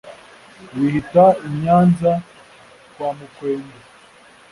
[0.73, 2.11] Bihita i Nyanza
[2.93, 3.77] kwa Mukwende